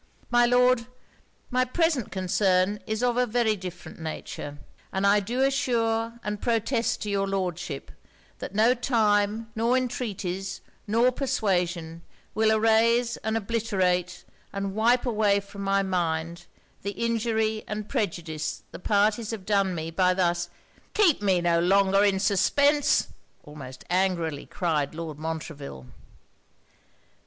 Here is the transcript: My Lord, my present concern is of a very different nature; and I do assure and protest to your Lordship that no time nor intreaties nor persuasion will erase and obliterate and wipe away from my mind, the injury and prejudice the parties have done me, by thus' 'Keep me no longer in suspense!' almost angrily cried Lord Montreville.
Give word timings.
My 0.31 0.47
Lord, 0.47 0.87
my 1.51 1.63
present 1.63 2.11
concern 2.11 2.79
is 2.87 3.03
of 3.03 3.17
a 3.17 3.27
very 3.27 3.55
different 3.55 3.99
nature; 3.99 4.57
and 4.91 5.05
I 5.05 5.19
do 5.19 5.41
assure 5.43 6.19
and 6.23 6.41
protest 6.41 7.03
to 7.03 7.09
your 7.11 7.27
Lordship 7.27 7.91
that 8.39 8.55
no 8.55 8.73
time 8.73 9.51
nor 9.55 9.77
intreaties 9.77 10.61
nor 10.87 11.11
persuasion 11.11 12.01
will 12.33 12.49
erase 12.49 13.17
and 13.17 13.37
obliterate 13.37 14.23
and 14.51 14.73
wipe 14.73 15.05
away 15.05 15.39
from 15.39 15.61
my 15.61 15.83
mind, 15.83 16.47
the 16.81 16.93
injury 16.93 17.63
and 17.67 17.87
prejudice 17.87 18.63
the 18.71 18.79
parties 18.79 19.29
have 19.29 19.45
done 19.45 19.75
me, 19.75 19.91
by 19.91 20.15
thus' 20.15 20.49
'Keep 20.95 21.21
me 21.21 21.41
no 21.41 21.59
longer 21.59 22.03
in 22.03 22.19
suspense!' 22.19 23.09
almost 23.43 23.83
angrily 23.91 24.47
cried 24.47 24.95
Lord 24.95 25.19
Montreville. 25.19 25.85